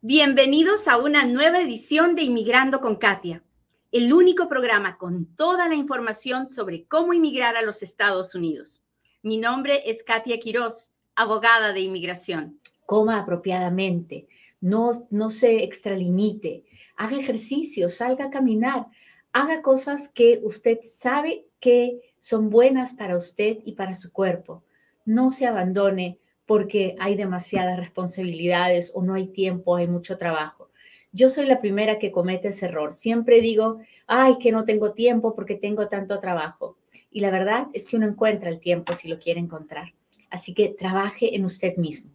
[0.00, 3.42] Bienvenidos a una nueva edición de Inmigrando con Katia,
[3.90, 8.84] el único programa con toda la información sobre cómo inmigrar a los Estados Unidos.
[9.22, 12.60] Mi nombre es Katia Quiroz, abogada de inmigración.
[12.86, 14.28] Coma apropiadamente,
[14.60, 18.86] no, no se extralimite, haga ejercicio, salga a caminar,
[19.32, 24.62] haga cosas que usted sabe que son buenas para usted y para su cuerpo.
[25.04, 30.70] No se abandone porque hay demasiadas responsabilidades o no hay tiempo, hay mucho trabajo.
[31.12, 32.94] Yo soy la primera que comete ese error.
[32.94, 36.78] Siempre digo, ay, que no tengo tiempo porque tengo tanto trabajo.
[37.10, 39.92] Y la verdad es que uno encuentra el tiempo si lo quiere encontrar.
[40.30, 42.10] Así que trabaje en usted mismo.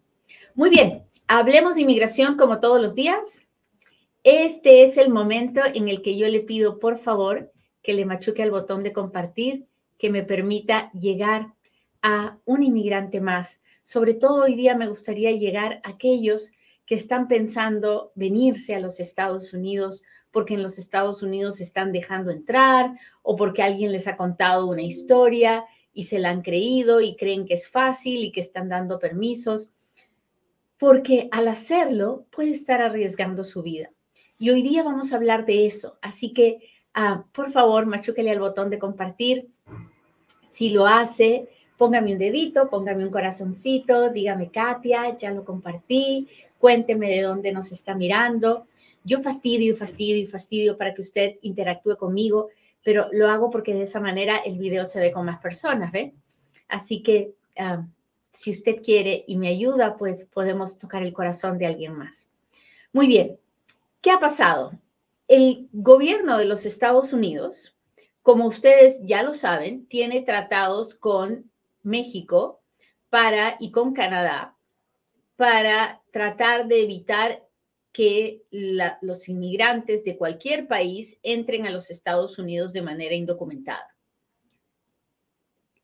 [0.56, 3.46] Muy bien, hablemos de inmigración como todos los días.
[4.24, 8.42] Este es el momento en el que yo le pido, por favor, que le machuque
[8.42, 11.54] al botón de compartir, que me permita llegar
[12.02, 16.50] a un inmigrante más sobre todo hoy día me gustaría llegar a aquellos
[16.84, 20.02] que están pensando venirse a los Estados Unidos
[20.34, 22.90] porque en los Estados Unidos se están dejando entrar
[23.22, 27.46] o porque alguien les ha contado una historia y se la han creído y creen
[27.46, 29.70] que es fácil y que están dando permisos,
[30.76, 33.90] porque al hacerlo puede estar arriesgando su vida.
[34.36, 35.98] Y hoy día vamos a hablar de eso.
[36.02, 36.58] Así que,
[36.94, 39.50] ah, por favor, machúquele al botón de compartir.
[40.42, 47.10] Si lo hace, póngame un dedito, póngame un corazoncito, dígame Katia, ya lo compartí, cuénteme
[47.10, 48.66] de dónde nos está mirando.
[49.04, 52.48] Yo fastidio y fastidio y fastidio para que usted interactúe conmigo,
[52.82, 56.14] pero lo hago porque de esa manera el video se ve con más personas, ¿ve?
[56.68, 57.86] Así que ah,
[58.32, 62.28] si usted quiere y me ayuda, pues podemos tocar el corazón de alguien más.
[62.92, 63.38] Muy bien,
[64.00, 64.72] ¿qué ha pasado?
[65.28, 67.76] El gobierno de los Estados Unidos,
[68.22, 71.50] como ustedes ya lo saben, tiene tratados con
[71.84, 72.62] México
[73.08, 74.56] para, y con Canadá
[75.36, 77.46] para tratar de evitar
[77.92, 83.96] que los inmigrantes de cualquier país entren a los Estados Unidos de manera indocumentada.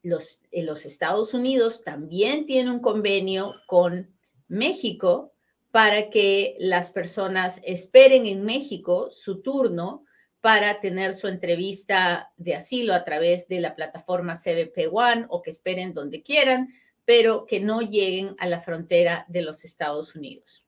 [0.03, 4.13] Los, eh, los Estados Unidos también tienen un convenio con
[4.49, 5.33] México
[5.71, 10.05] para que las personas esperen en México su turno
[10.41, 15.51] para tener su entrevista de asilo a través de la plataforma CBP One o que
[15.51, 16.75] esperen donde quieran,
[17.05, 20.65] pero que no lleguen a la frontera de los Estados Unidos.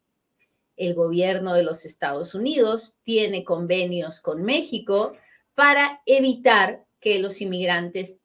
[0.77, 5.15] El gobierno de los Estados Unidos tiene convenios con México
[5.55, 8.17] para evitar que los inmigrantes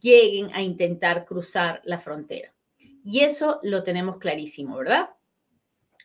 [0.00, 2.54] lleguen a intentar cruzar la frontera.
[3.04, 5.10] Y eso lo tenemos clarísimo, ¿verdad?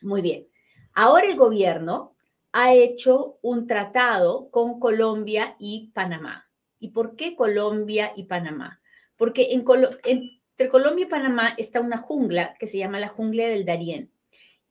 [0.02, 0.48] Muy bien.
[0.94, 2.16] Ahora el gobierno
[2.60, 6.50] ha hecho un tratado con Colombia y Panamá.
[6.80, 8.80] ¿Y por qué Colombia y Panamá?
[9.16, 14.10] Porque entre Colombia y Panamá está una jungla que se llama la jungla del Darién.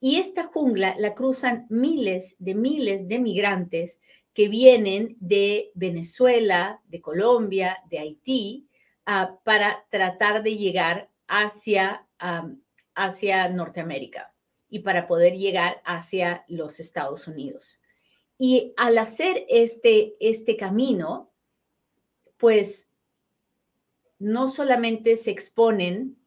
[0.01, 4.01] Y esta jungla la cruzan miles de miles de migrantes
[4.33, 8.67] que vienen de Venezuela, de Colombia, de Haití,
[9.05, 12.05] ah, para tratar de llegar hacia,
[12.93, 14.33] hacia Norteamérica
[14.69, 17.81] y para poder llegar hacia los Estados Unidos.
[18.37, 21.31] Y al hacer este, este camino,
[22.37, 22.87] pues
[24.19, 26.17] no solamente se exponen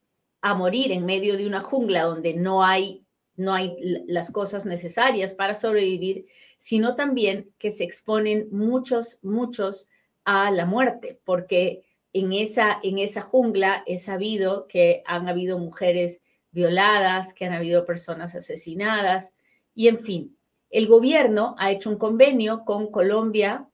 [0.41, 3.05] a morir en medio de una jungla donde no hay,
[3.37, 6.27] no hay las cosas necesarias para sobrevivir,
[6.59, 9.89] sino también que se exponen muchos, muchos
[10.25, 16.21] a la muerte, porque en esa, en esa jungla he sabido que han habido mujeres
[16.53, 19.33] violadas, que han habido personas asesinadas
[19.75, 20.37] y en fin,
[20.71, 23.69] el gobierno ha hecho un convenio con Colombia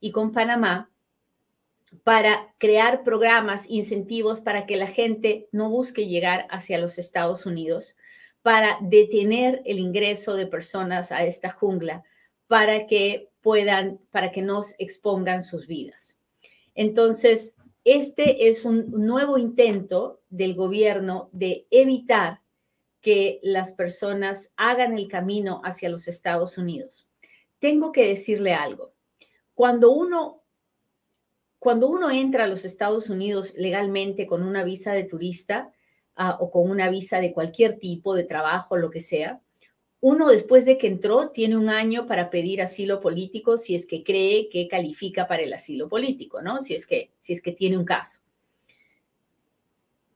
[0.00, 0.90] y con Panamá
[2.04, 7.96] para crear programas, incentivos para que la gente no busque llegar hacia los Estados Unidos,
[8.42, 12.02] para detener el ingreso de personas a esta jungla,
[12.48, 16.18] para que puedan, para que nos expongan sus vidas.
[16.74, 17.54] Entonces,
[17.84, 22.40] este es un nuevo intento del gobierno de evitar
[23.02, 27.06] que las personas hagan el camino hacia los Estados Unidos.
[27.58, 28.94] Tengo que decirle algo.
[29.54, 30.42] Cuando uno,
[31.58, 35.70] cuando uno entra a los Estados Unidos legalmente con una visa de turista
[36.16, 39.42] ah, o con una visa de cualquier tipo de trabajo, lo que sea,
[40.00, 44.02] uno después de que entró tiene un año para pedir asilo político si es que
[44.02, 46.60] cree que califica para el asilo político, ¿no?
[46.60, 48.22] Si es que, si es que tiene un caso.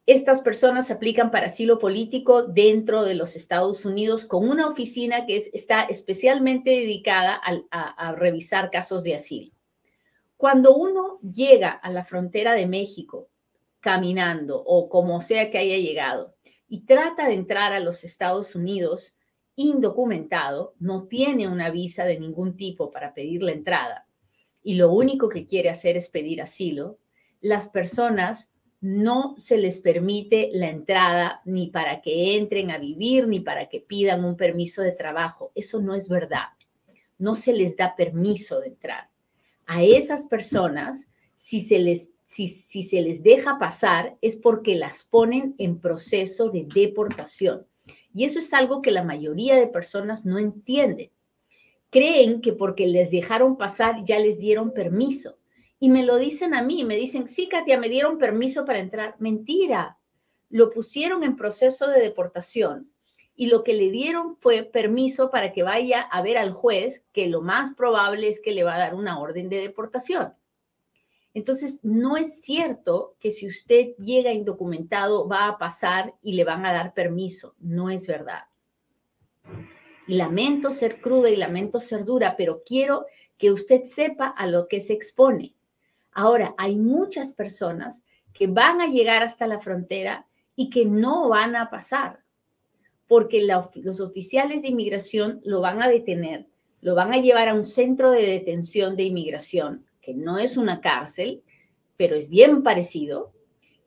[0.07, 5.35] Estas personas aplican para asilo político dentro de los Estados Unidos con una oficina que
[5.35, 9.51] está especialmente dedicada a revisar casos de asilo.
[10.37, 13.27] Cuando uno llega a la frontera de México
[13.81, 16.35] caminando o como sea que haya llegado
[16.69, 19.13] y trata de entrar a los Estados Unidos,
[19.55, 24.07] indocumentado, no tiene una visa de ningún tipo para pedir la entrada
[24.63, 26.97] y lo único que quiere hacer es pedir asilo,
[27.41, 33.39] las personas no se les permite la entrada ni para que entren a vivir ni
[33.39, 35.51] para que pidan un permiso de trabajo.
[35.55, 36.49] Eso no es verdad.
[37.17, 39.09] No se les da permiso de entrar.
[39.65, 45.03] A esas personas, si se les, si, si se les deja pasar, es porque las
[45.03, 47.65] ponen en proceso de deportación.
[48.13, 51.11] Y eso es algo que la mayoría de personas no entienden.
[51.89, 55.36] Creen que porque les dejaron pasar ya les dieron permiso.
[55.79, 59.15] Y me lo dicen a mí, me dicen, sí, Katia, me dieron permiso para entrar.
[59.19, 59.97] Mentira,
[60.49, 62.91] lo pusieron en proceso de deportación
[63.35, 67.27] y lo que le dieron fue permiso para que vaya a ver al juez, que
[67.27, 70.33] lo más probable es que le va a dar una orden de deportación.
[71.35, 76.65] Entonces, no es cierto que si usted llega indocumentado va a pasar y le van
[76.65, 77.53] a dar permiso.
[77.59, 78.45] No es verdad.
[80.07, 83.05] Y lamento ser cruda y lamento ser dura, pero quiero
[83.37, 85.53] que usted sepa a lo que se expone.
[86.17, 88.01] Ahora, hay muchas personas
[88.33, 90.25] que van a llegar hasta la frontera
[90.55, 92.23] y que no van a pasar,
[93.07, 96.47] porque los oficiales de inmigración lo van a detener,
[96.81, 100.81] lo van a llevar a un centro de detención de inmigración que no es una
[100.81, 101.43] cárcel,
[101.97, 103.31] pero es bien parecido.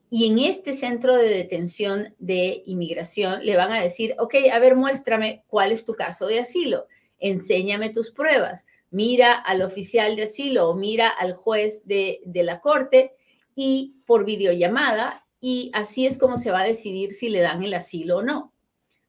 [0.09, 4.77] Y en este centro de detención de inmigración le van a decir, ok, a ver,
[4.77, 6.87] muéstrame cuál es tu caso de asilo,
[7.19, 12.61] enséñame tus pruebas, mira al oficial de asilo o mira al juez de, de la
[12.61, 13.15] corte
[13.55, 17.73] y por videollamada y así es como se va a decidir si le dan el
[17.73, 18.53] asilo o no.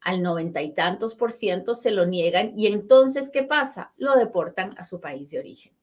[0.00, 3.93] Al noventa y tantos por ciento se lo niegan y entonces, ¿qué pasa?
[3.96, 5.75] Lo deportan a su país de origen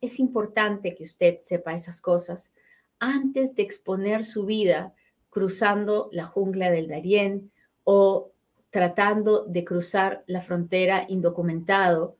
[0.00, 2.52] es importante que usted sepa esas cosas
[2.98, 4.94] antes de exponer su vida
[5.30, 7.50] cruzando la jungla del Darién
[7.84, 8.32] o
[8.70, 12.16] tratando de cruzar la frontera indocumentado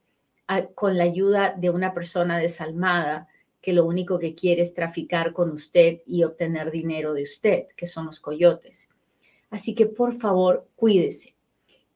[0.74, 3.28] con la ayuda de una persona desalmada
[3.60, 7.86] que lo único que quiere es traficar con usted y obtener dinero de usted, que
[7.86, 8.88] son los coyotes.
[9.50, 11.34] Así que por favor, cuídese.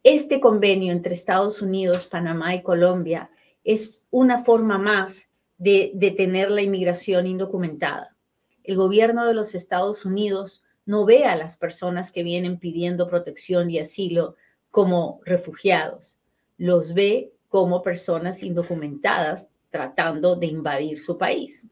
[0.03, 3.31] Este convenio entre Estados Unidos, Panamá y Colombia
[3.63, 5.29] es una forma más
[5.59, 8.17] de detener la inmigración indocumentada.
[8.65, 13.71] El gobierno de los Estados Unidos no ve a las personas que vienen pidiendo protección
[13.71, 14.37] y asilo
[14.71, 16.19] como refugiados,
[16.57, 21.67] los ve como personas indocumentadas tratando de invadir su país.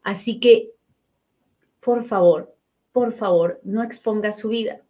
[0.00, 0.70] Así que,
[1.80, 2.54] por favor,
[2.92, 4.80] por favor, no exponga su vida.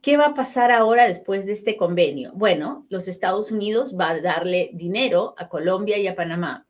[0.00, 2.30] ¿Qué va a pasar ahora después de este convenio?
[2.34, 6.64] Bueno, los Estados Unidos va a darle dinero a Colombia y a Panamá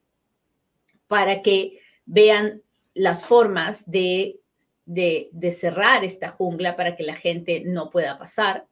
[1.09, 2.63] para que vean
[2.95, 4.41] las formas de,
[4.87, 8.67] de, cerrar esta jungla para que la gente no pueda pasar.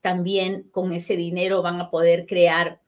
[0.00, 2.81] También con ese dinero van a poder crear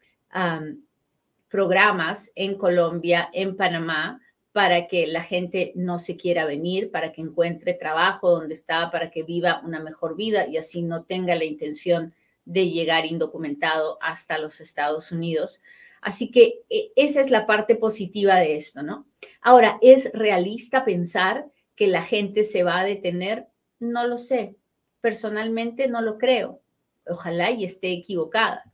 [1.49, 4.21] programas en Colombia, en Panamá,
[4.55, 9.11] para que la gente no se quiera venir, para que encuentre trabajo donde está, para
[9.11, 12.15] que viva una mejor vida y así no tenga la intención
[12.45, 15.61] de llegar indocumentado hasta los Estados Unidos.
[16.01, 19.07] Así que e, esa es la parte positiva de esto, ¿no?
[19.41, 23.49] Ahora, ¿es realista pensar que la gente se va a detener?
[23.81, 24.57] No lo sé.
[25.01, 26.61] Personalmente no lo creo.
[27.07, 28.73] Ojalá y esté equivocada.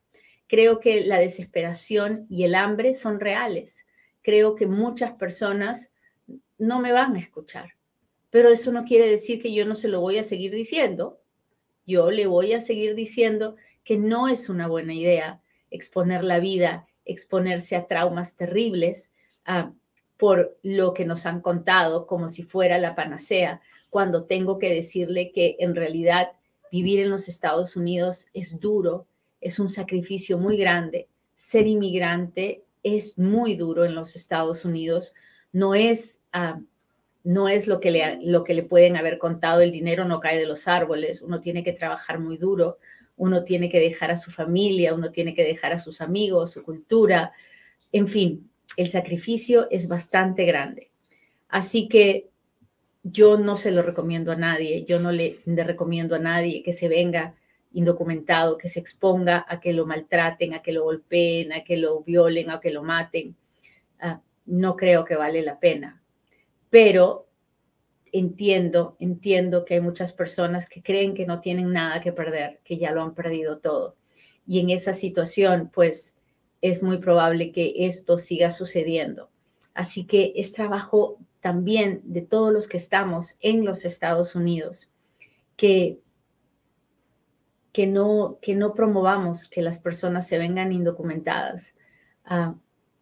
[0.50, 3.86] Creo que la desesperación y el hambre son reales.
[4.20, 5.92] Creo que muchas personas
[6.58, 7.74] no me van a escuchar.
[8.30, 11.20] Pero eso no quiere decir que yo no se lo voy a seguir diciendo.
[11.86, 13.54] Yo le voy a seguir diciendo
[13.84, 15.40] que no es una buena idea
[15.70, 19.12] exponer la vida exponerse a traumas terribles
[20.16, 25.30] por lo que nos han contado como si fuera la panacea, cuando tengo que decirle
[25.30, 26.32] que en realidad
[26.72, 29.06] vivir en los Estados Unidos es duro,
[29.40, 31.08] es un sacrificio muy grande.
[31.36, 35.14] Ser inmigrante es muy duro en los Estados Unidos,
[35.52, 36.20] no es...
[36.32, 36.60] Ah,
[37.22, 40.38] no es lo que, le, lo que le pueden haber contado, el dinero no cae
[40.38, 42.78] de los árboles, uno tiene que trabajar muy duro,
[43.18, 46.62] uno tiene que dejar a su familia, uno tiene que dejar a sus amigos, su
[46.62, 47.32] cultura,
[47.92, 50.90] en fin, el sacrificio es bastante grande.
[51.48, 52.28] Así que
[53.02, 56.88] yo no se lo recomiendo a nadie, yo no le, recomiendo a nadie que se
[56.88, 57.34] venga
[57.72, 62.02] indocumentado, que se exponga a que lo maltraten, a que lo golpeen, a que lo
[62.02, 63.36] violen, a que lo maten.
[64.00, 66.02] Ah, no creo que vale la pena.
[66.68, 67.28] Pero
[68.12, 72.76] entiendo, entiendo que hay muchas personas que creen que no tienen nada que perder, que
[72.76, 73.96] ya lo han perdido todo.
[74.46, 76.16] Y en esa situación, pues
[76.60, 79.30] es muy probable que esto siga sucediendo.
[79.74, 84.90] Así que es trabajo también de todos los que estamos en los Estados Unidos,
[85.56, 86.00] que
[87.72, 91.76] que, no, que no promovamos que las personas se vengan indocumentadas.
[92.24, 92.54] Ah,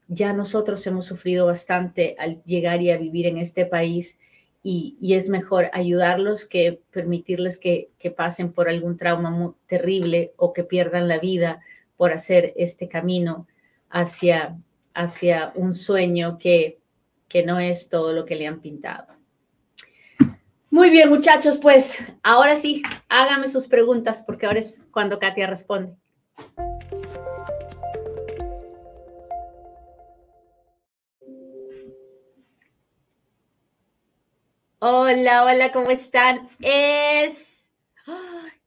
[0.09, 4.19] ya nosotros hemos sufrido bastante al llegar y a vivir en este país
[4.63, 10.65] y, es mejor ayudarlos que permitirles que, pasen por algún trauma muy terrible o que
[10.65, 11.61] pierdan la vida
[11.97, 13.47] por hacer este camino
[13.89, 14.59] hacia,
[14.95, 16.81] hacia un sueño que,
[17.29, 19.18] que no es todo lo que le han pintado.
[20.78, 21.92] Muy bien, muchachos, pues
[22.23, 25.97] ahora sí, háganme sus preguntas porque ahora es cuando Katia responde.
[34.78, 36.47] Hola, hola, ¿cómo están?
[36.61, 37.68] Es...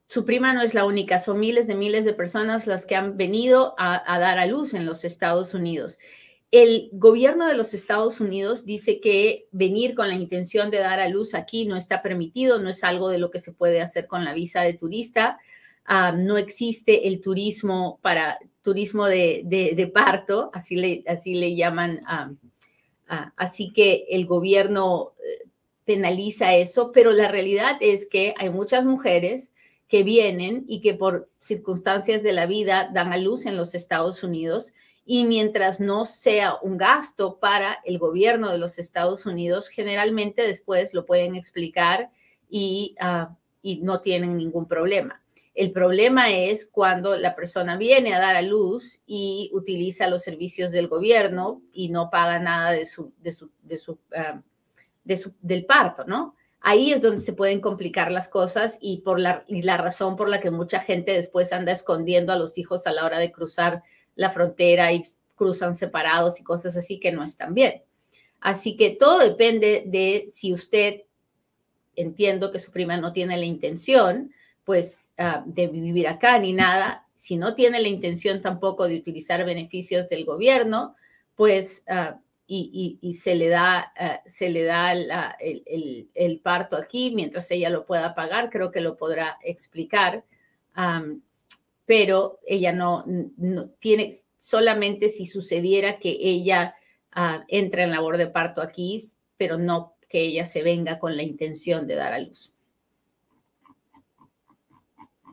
[0.08, 3.16] su prima no es la única, son miles de miles de personas las que han
[3.16, 5.98] venido a, dar a luz en los Estados Unidos.
[6.52, 11.08] El gobierno de los Estados Unidos dice que venir con la intención de dar a
[11.08, 14.22] luz aquí no está permitido, no es algo de lo que se puede hacer con
[14.22, 15.38] la visa de turista.
[15.88, 22.02] no existe el turismo para turismo de, parto, así le, así le llaman.
[23.36, 25.48] así que el gobierno eh,
[25.86, 29.52] penaliza eso, pero la realidad es que hay muchas mujeres
[29.88, 34.22] que vienen y que por circunstancias de la vida dan a luz en los Estados
[34.22, 34.74] Unidos
[35.12, 40.94] y mientras no sea un gasto para el gobierno de los Estados Unidos, generalmente después
[40.94, 42.08] lo pueden explicar
[42.48, 45.22] y, ah, y no tienen ningún problema.
[45.54, 50.72] El problema es cuando la persona viene a dar a luz y utiliza los servicios
[50.72, 54.40] del gobierno y no paga nada de su, su, de su ah,
[55.04, 56.36] del parto, ¿no?
[56.62, 60.40] Ahí es donde se pueden complicar las cosas y por la, la razón por la
[60.40, 63.82] que mucha gente después anda escondiendo a los hijos a la hora de cruzar
[64.14, 65.04] la frontera y
[65.34, 67.82] cruzan separados y cosas así que no están bien.
[68.40, 71.02] Así que todo depende de si usted,
[71.94, 74.32] entiendo que su prima no tiene la intención,
[74.64, 79.44] pues ah, de vivir acá ni nada, si no tiene la intención tampoco de utilizar
[79.44, 80.96] beneficios del gobierno,
[81.36, 87.70] pues uh, y, se le da, eh, se le da el, parto aquí mientras ella
[87.70, 90.24] lo pueda pagar, creo que lo podrá explicar,
[91.86, 93.04] pero ella no,
[93.78, 96.74] tiene, solamente si sucediera que ella
[97.16, 99.00] uh, entra en labor de parto aquí,
[99.36, 102.52] pero no que ella se venga con la intención de dar a luz.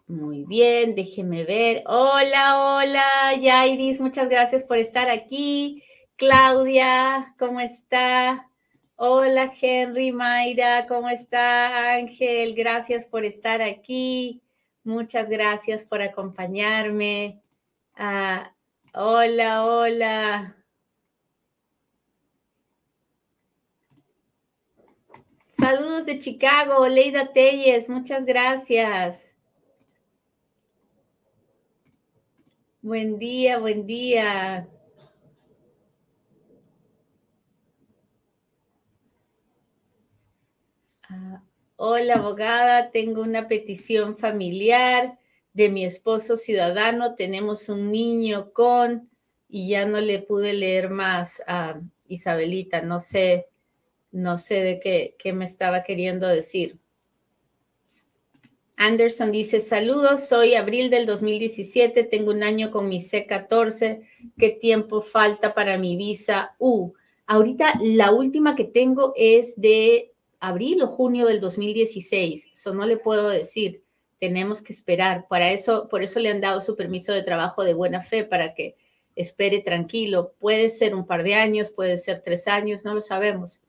[0.08, 1.84] Muy bien, déjeme ver.
[1.86, 5.84] Hola, hola, Yairis, muchas gracias por estar aquí.
[6.16, 8.50] Claudia, ¿cómo está?
[8.96, 12.54] Hola Henry, Mayra, ¿cómo está Ángel?
[12.56, 14.42] Gracias por estar aquí.
[14.84, 17.42] Muchas gracias por acompañarme.
[17.96, 18.54] Ah,
[18.94, 20.56] hola, hola.
[25.52, 29.30] Saludos de Chicago, Leida Telles, muchas gracias.
[32.82, 34.70] Buen día, buen día.
[41.82, 45.18] Hola, abogada, tengo una petición familiar
[45.54, 47.16] de mi esposo ciudadano.
[47.16, 49.10] Tenemos un niño con
[49.48, 52.82] y ya no le pude leer más a Isabelita.
[52.82, 53.48] No sé,
[54.12, 56.78] no sé de qué, qué me estaba queriendo decir.
[58.76, 64.06] Anderson dice, saludos, soy abril del 2017, tengo un año con mi C14,
[64.38, 66.92] ¿qué tiempo falta para mi visa U?
[67.30, 72.50] ahorita la última que tengo es de abril o junio del 2016.
[72.54, 73.84] Eso no le puedo decir.
[74.20, 75.28] Tenemos que esperar.
[75.28, 78.54] Para eso, por eso le han dado su permiso de trabajo de buena fe para
[78.54, 78.76] que
[79.16, 80.34] espere tranquilo.
[80.40, 83.62] Puede ser un par de años, puede ser tres años, no lo sabemos.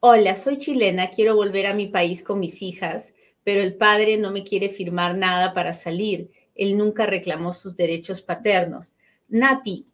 [0.00, 4.30] Hola, soy chilena, quiero volver a mi país con mis hijas, pero el padre no
[4.30, 6.30] me quiere firmar nada para salir.
[6.54, 8.94] Él nunca reclamó sus derechos paternos.
[9.28, 9.84] Nati,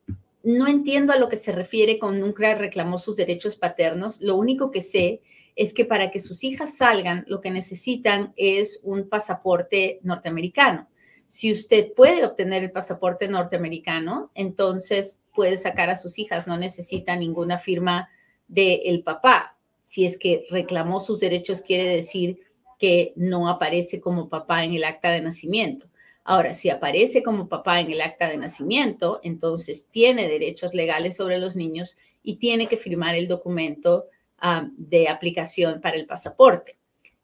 [0.45, 4.21] no entiendo a lo que se refiere con nunca reclamó sus derechos paternos.
[4.21, 5.23] Lo único que sé
[5.57, 10.89] es que para que sus hijas salgan, lo que necesitan es un pasaporte norteamericano.
[11.29, 17.17] Si usted puede obtener el pasaporte norteamericano, entonces puede sacar a sus hijas, no necesita
[17.17, 18.09] ninguna firma
[18.47, 19.57] del papá.
[19.83, 22.41] Si es que reclamó sus derechos, quiere decir
[22.79, 25.87] que no aparece como papá en el acta de nacimiento.
[26.25, 31.39] Ahora, si aparece como papá en el acta de nacimiento, entonces tiene derechos legales sobre
[31.39, 34.07] los niños y tiene que firmar el documento
[34.39, 36.79] ah, de aplicación para el pasaporte.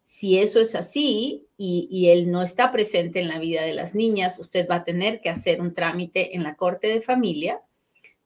[0.04, 3.95] Si eso es así y, y, él no está presente en la vida de las
[3.95, 7.62] niñas, usted va a tener que hacer un trámite en la Corte de Familia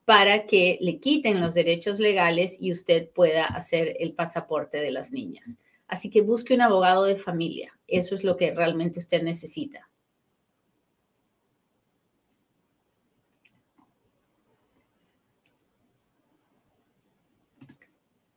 [0.04, 5.12] para que le quiten los derechos legales y usted pueda hacer el pasaporte de las
[5.12, 5.58] niñas.
[5.86, 7.78] Así que busque un abogado de familia.
[7.86, 9.88] Eso es lo que realmente usted necesita.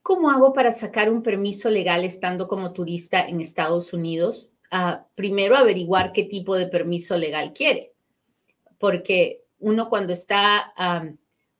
[0.07, 4.49] ¿Cómo hago para sacar un permiso legal estando como turista en Estados Unidos?
[5.15, 7.91] Primero averiguar qué tipo de permiso legal quiere,
[8.77, 10.71] porque uno cuando está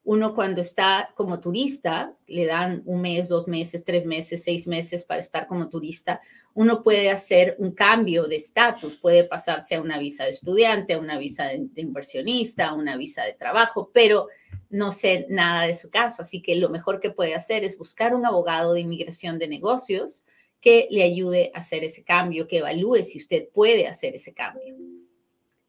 [0.06, 5.04] uno cuando está como turista, le dan un mes, dos meses, tres meses, seis meses
[5.04, 6.22] para estar como turista,
[6.58, 11.00] uno puede hacer un cambio de estatus, puede pasarse a una visa de estudiante, a
[11.00, 14.28] una visa de, inversionista, a una visa de trabajo, pero
[14.72, 18.16] no sé nada de su caso, así que lo mejor que puede hacer es buscar
[18.16, 20.26] un abogado de inmigración de negocios
[20.60, 24.76] que le ayude a hacer ese cambio, que evalúe si usted puede hacer ese cambio.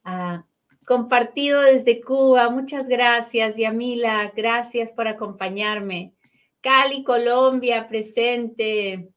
[0.04, 0.46] Ah,
[0.86, 2.48] compartido desde Cuba.
[2.48, 4.32] Muchas gracias, Yamila.
[4.34, 6.14] Gracias por acompañarme.
[6.62, 9.10] Cali, Colombia, presente.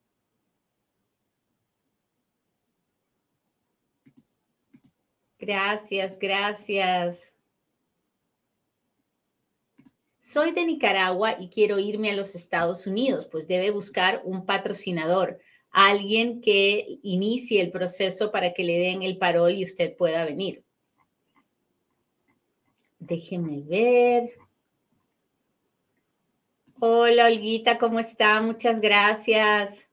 [5.41, 7.33] Gracias, gracias.
[10.19, 15.39] Soy de Nicaragua y quiero irme a los Estados Unidos, pues debe buscar un patrocinador,
[15.71, 20.63] alguien que inicie el proceso para que le den el parol y usted pueda venir.
[22.99, 24.37] Déjeme ver.
[26.79, 28.39] Hola, Olguita, ¿cómo está?
[28.41, 29.90] Muchas gracias.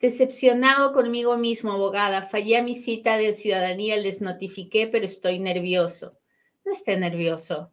[0.00, 2.22] Decepcionado conmigo mismo, abogada.
[2.22, 6.12] Fallé a mi cita de ciudadanía, les notifiqué, pero estoy nervioso.
[6.64, 7.72] No esté nervioso.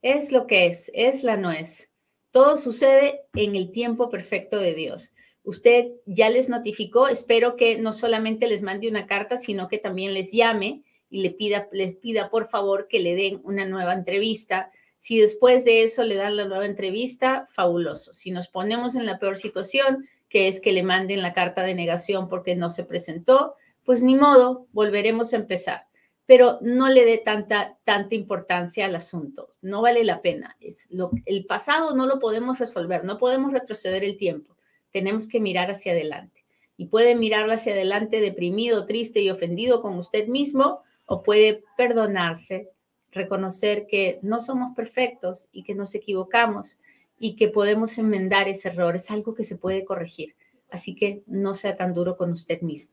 [0.00, 1.90] Es lo que es, es la no es.
[2.30, 5.12] Todo sucede en el tiempo perfecto de Dios.
[5.42, 10.14] Usted ya les notificó, espero que no solamente les mande una carta, sino que también
[10.14, 14.70] les llame y le pida, les pida por favor que le den una nueva entrevista.
[14.98, 18.12] Si después de eso le dan la nueva entrevista, fabuloso.
[18.12, 21.74] Si nos ponemos en la peor situación, que es que le manden la carta de
[21.74, 25.86] negación porque no se presentó, pues ni modo, volveremos a empezar.
[26.26, 30.56] Pero no le dé tanta, tanta importancia al asunto, no vale la pena.
[30.60, 34.58] Es lo, el pasado no lo podemos resolver, no podemos retroceder el tiempo
[34.90, 36.44] tenemos que mirar hacia adelante.
[36.76, 42.70] Y puede mirar hacia adelante deprimido, triste y ofendido con usted mismo o puede perdonarse,
[43.10, 46.78] reconocer que no somos perfectos y que nos equivocamos
[47.18, 48.96] y que podemos enmendar ese error.
[48.96, 50.36] Es algo que se puede corregir.
[50.70, 52.92] Así que no sea tan duro con usted mismo.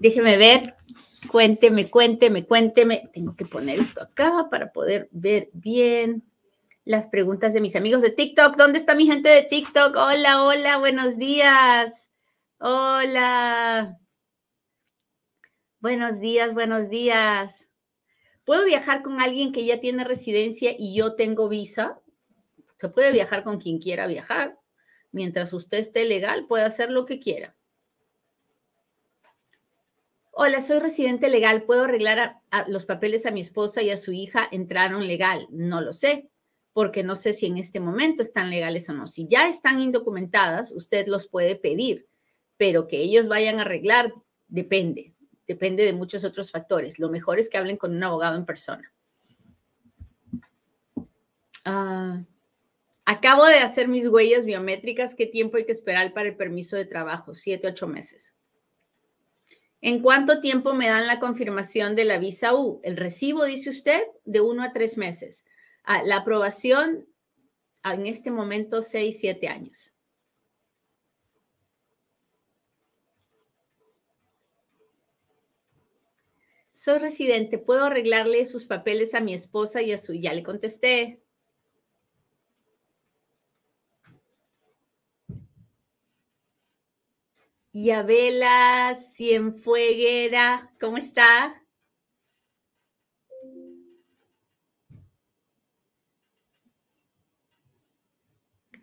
[0.00, 0.76] Déjeme ver,
[1.30, 3.10] cuénteme, cuénteme, cuénteme.
[3.12, 6.22] Tengo que poner esto acá para poder ver bien
[6.84, 8.56] las preguntas de mis amigos de TikTok.
[8.56, 9.94] ¿Dónde está mi gente de TikTok?
[9.96, 12.08] Hola, hola, buenos días.
[12.58, 13.98] Hola.
[15.80, 17.68] Buenos días, buenos días.
[18.44, 22.00] ¿Puedo viajar con alguien que ya tiene residencia y yo tengo visa?
[22.78, 24.58] Se puede viajar con quien quiera viajar.
[25.10, 27.56] Mientras usted esté legal, puede hacer lo que quiera.
[30.30, 31.64] Hola, soy residente legal.
[31.64, 34.46] ¿Puedo arreglar los papeles a mi esposa y a su hija?
[34.50, 35.48] Entraron legal.
[35.50, 36.30] No lo sé
[36.78, 39.08] porque no sé si en este momento están legales o no.
[39.08, 42.06] Si ya están indocumentadas, usted los puede pedir,
[42.56, 44.14] pero que ellos vayan a arreglar
[44.46, 45.12] depende,
[45.48, 47.00] depende de muchos otros factores.
[47.00, 48.92] Lo mejor es que hablen con un abogado en persona.
[51.64, 52.22] Ah,
[53.08, 55.14] acabo de hacer mis huellas biométricas.
[55.14, 57.34] ¿Qué tiempo hay que esperar para el permiso de trabajo?
[57.34, 58.34] Siete, ocho meses.
[59.80, 62.80] ¿En cuánto tiempo me dan la confirmación de la visa U?
[62.84, 65.46] El recibo, dice usted, de uno a tres meses.
[65.84, 67.06] Ah, la aprobación
[67.82, 69.94] en este momento, 6, 7 años.
[76.72, 80.12] Soy residente, ¿puedo arreglarle sus papeles a mi esposa y a su?
[80.12, 81.22] Ya le contesté.
[87.72, 91.62] Yabela Cienfueguera, ¿cómo está?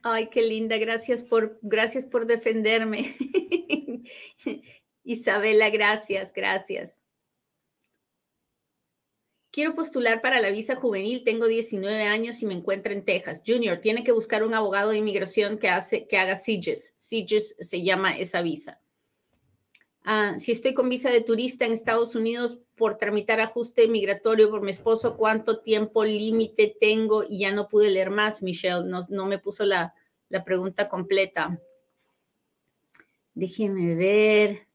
[0.04, 3.16] Ay, qué linda, gracias por, gracias por defenderme.
[5.04, 7.02] Isabela, gracias, gracias.
[9.56, 13.42] Quiero postular para la visa juvenil, tengo 19 años y me encuentro en Texas.
[13.48, 16.94] Junior, tiene que buscar un abogado de inmigración que, hace, que haga SIGES.
[16.98, 18.82] SIGES se llama esa visa.
[20.04, 24.62] Ah, si estoy con visa de turista en Estados Unidos por tramitar ajuste migratorio por
[24.62, 27.24] mi esposo, ¿cuánto tiempo límite tengo?
[27.24, 29.94] Y ya no pude leer más, Michelle, no, no me puso la,
[30.28, 31.58] la pregunta completa.
[33.34, 34.68] Déjeme ver.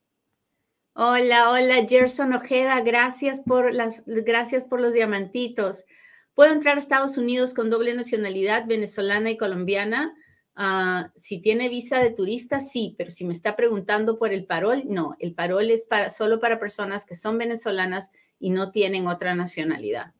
[1.03, 5.87] Hola, hola, Gerson Ojeda, gracias por las, gracias por los diamantitos.
[6.35, 10.15] ¿Puedo entrar a Estados Unidos con doble nacionalidad, venezolana y colombiana?
[10.55, 14.83] Ah, si tiene visa de turista, sí, pero si me está preguntando por el parol,
[14.85, 15.17] no.
[15.21, 20.13] El parol es para, solo para personas que son venezolanas y no tienen otra nacionalidad.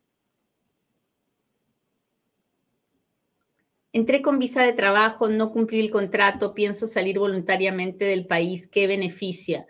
[3.93, 8.87] Entré con visa de trabajo, no cumplí el contrato, pienso salir voluntariamente del país, ¿qué
[8.87, 9.67] beneficia?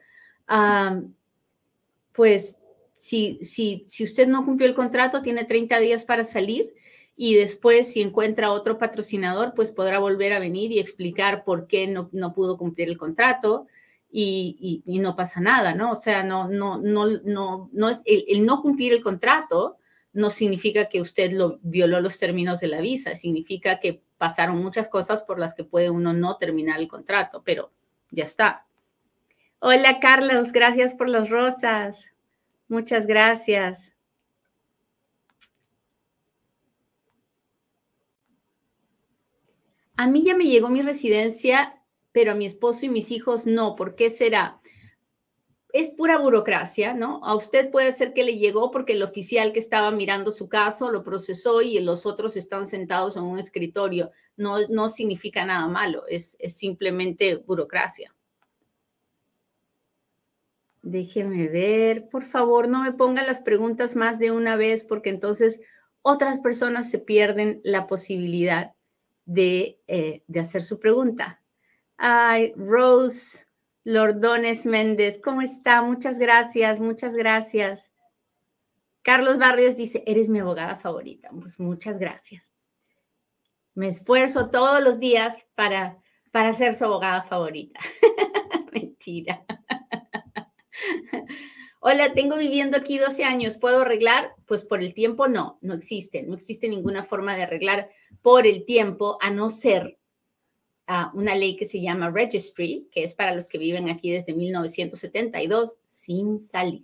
[2.12, 2.58] Pues
[2.92, 6.74] si, si, si usted no cumplió el contrato, tiene 30 días para salir
[7.16, 11.86] y después si encuentra otro patrocinador, pues podrá volver a venir y explicar por qué
[11.86, 13.66] no, no pudo cumplir el contrato
[14.10, 15.92] y, y, no pasa nada, ¿no?
[15.92, 19.76] O sea, no, no, no, no, no es el, no cumplir el contrato
[20.12, 24.88] no significa que usted lo violó los términos de la visa, significa que pasaron muchas
[24.88, 27.70] cosas por las que puede uno no terminar el contrato, pero
[28.10, 28.66] ya está.
[29.62, 32.10] Hola Carlos, gracias por las rosas.
[32.68, 33.92] Muchas gracias.
[39.98, 41.78] A mí ya me llegó mi residencia,
[42.10, 43.76] pero a mi esposo y mis hijos no.
[43.76, 44.62] ¿Por qué será?
[45.74, 47.22] Es pura burocracia, ¿no?
[47.22, 50.90] A usted puede ser que le llegó porque el oficial que estaba mirando su caso
[50.90, 54.10] lo procesó y los otros están sentados en un escritorio.
[54.38, 58.14] No, no significa nada malo, es, es simplemente burocracia.
[60.82, 65.60] Déjeme ver, por favor, no me pongan las preguntas más de una vez porque entonces
[66.02, 68.74] otras personas se pierden la posibilidad
[69.36, 71.42] eh, de, hacer su pregunta.
[71.96, 73.46] Ay, Rose
[73.84, 75.82] Lordones Méndez, ¿cómo está?
[75.82, 77.92] Muchas gracias, muchas gracias.
[79.02, 81.30] Carlos Barrios dice, eres mi abogada favorita.
[81.30, 82.52] Pues muchas gracias.
[83.74, 85.98] Me esfuerzo todos los días para,
[86.32, 87.80] para ser su abogada favorita.
[88.72, 89.44] Mentira.
[91.80, 94.34] Hola, tengo viviendo aquí 12 años, ¿puedo arreglar?
[94.46, 97.90] Pues por el tiempo no, no existe, no existe ninguna forma de arreglar
[98.20, 99.98] por el tiempo a no ser
[101.14, 105.78] una ley que se llama Registry, que es para los que viven aquí desde 1972
[105.84, 106.82] sin salir.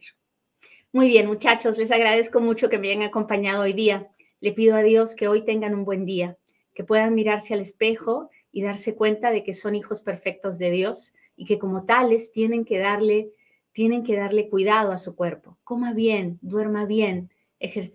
[0.93, 4.09] Muy bien, muchachos, les agradezco mucho que me hayan acompañado hoy día.
[4.41, 6.39] Le pido a Dios que hoy tengan un buen día,
[6.73, 11.13] que puedan mirarse al espejo y darse cuenta de que son hijos perfectos de Dios
[11.35, 13.33] y que como tales tienen que darle
[13.77, 15.59] tienen que darle cuidado a su cuerpo.
[15.63, 17.31] Coma bien, duerma bien,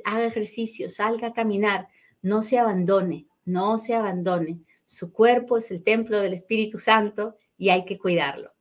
[0.05, 1.87] haga ejercicio, salga a caminar,
[2.21, 4.59] no se abandone, no se abandone.
[4.85, 8.51] Su cuerpo es el templo del Espíritu Santo y hay que cuidarlo.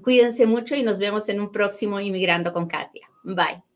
[0.00, 3.10] Cuídense mucho y nos vemos en un próximo Inmigrando con Katia.
[3.24, 3.69] Bye.